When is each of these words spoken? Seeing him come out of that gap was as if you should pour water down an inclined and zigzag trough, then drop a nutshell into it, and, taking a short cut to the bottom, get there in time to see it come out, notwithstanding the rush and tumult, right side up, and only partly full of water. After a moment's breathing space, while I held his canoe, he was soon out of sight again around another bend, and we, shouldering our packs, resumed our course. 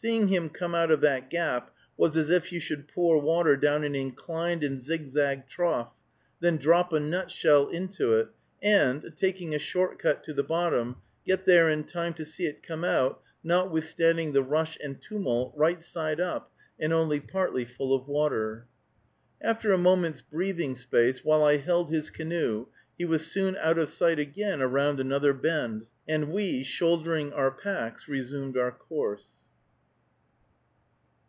Seeing 0.00 0.28
him 0.28 0.48
come 0.50 0.76
out 0.76 0.92
of 0.92 1.00
that 1.00 1.28
gap 1.28 1.74
was 1.96 2.16
as 2.16 2.30
if 2.30 2.52
you 2.52 2.60
should 2.60 2.86
pour 2.86 3.20
water 3.20 3.56
down 3.56 3.82
an 3.82 3.96
inclined 3.96 4.62
and 4.62 4.80
zigzag 4.80 5.48
trough, 5.48 5.92
then 6.38 6.56
drop 6.56 6.92
a 6.92 7.00
nutshell 7.00 7.66
into 7.68 8.14
it, 8.16 8.28
and, 8.62 9.12
taking 9.16 9.56
a 9.56 9.58
short 9.58 9.98
cut 9.98 10.22
to 10.22 10.32
the 10.32 10.44
bottom, 10.44 10.98
get 11.26 11.44
there 11.46 11.68
in 11.68 11.82
time 11.82 12.14
to 12.14 12.24
see 12.24 12.46
it 12.46 12.62
come 12.62 12.84
out, 12.84 13.20
notwithstanding 13.42 14.32
the 14.34 14.42
rush 14.44 14.78
and 14.80 15.02
tumult, 15.02 15.52
right 15.56 15.82
side 15.82 16.20
up, 16.20 16.52
and 16.78 16.92
only 16.92 17.18
partly 17.18 17.64
full 17.64 17.92
of 17.92 18.06
water. 18.06 18.66
After 19.40 19.72
a 19.72 19.78
moment's 19.78 20.22
breathing 20.22 20.76
space, 20.76 21.24
while 21.24 21.42
I 21.42 21.56
held 21.56 21.90
his 21.90 22.10
canoe, 22.10 22.68
he 22.96 23.04
was 23.04 23.26
soon 23.26 23.56
out 23.60 23.78
of 23.78 23.88
sight 23.88 24.20
again 24.20 24.62
around 24.62 25.00
another 25.00 25.32
bend, 25.32 25.86
and 26.06 26.30
we, 26.30 26.62
shouldering 26.62 27.32
our 27.32 27.50
packs, 27.50 28.06
resumed 28.06 28.56
our 28.56 28.70
course. 28.70 29.26